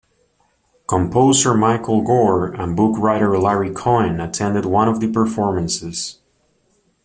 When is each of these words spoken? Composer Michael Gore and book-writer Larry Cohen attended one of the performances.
Composer 0.87 1.53
Michael 1.53 2.01
Gore 2.01 2.47
and 2.47 2.75
book-writer 2.75 3.37
Larry 3.37 3.69
Cohen 3.69 4.19
attended 4.19 4.65
one 4.65 4.87
of 4.87 4.99
the 4.99 5.11
performances. 5.11 6.17